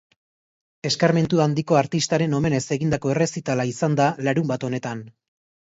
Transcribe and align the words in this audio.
Eskarmentu 0.89 1.41
handiko 1.43 1.77
artistaren 1.81 2.33
omenez 2.39 2.63
egindako 2.79 3.13
errezitala 3.15 3.69
izan 3.73 4.03
da 4.03 4.09
larunbat 4.29 4.71
honetan. 4.71 5.07